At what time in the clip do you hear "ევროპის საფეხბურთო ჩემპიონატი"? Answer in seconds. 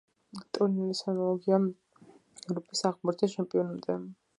1.61-4.05